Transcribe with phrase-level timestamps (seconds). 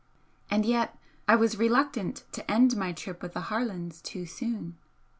[0.49, 0.97] And yet
[1.27, 4.79] I was reluctant to end my trip with the Harlands too soon.